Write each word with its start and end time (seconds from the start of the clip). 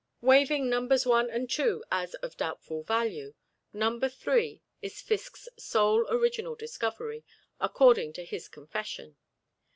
Waiving 0.21 0.67
Numbers 0.67 1.05
One 1.05 1.29
and 1.29 1.47
Two 1.47 1.83
as 1.91 2.15
of 2.25 2.35
doubtful 2.35 2.81
value, 2.81 3.35
Number 3.71 4.09
Three 4.09 4.63
is 4.81 4.99
Fiske's 4.99 5.47
sole 5.59 6.07
original 6.09 6.55
discovery, 6.55 7.23
according 7.59 8.13
to 8.13 8.25
his 8.25 8.47
confession. 8.47 9.17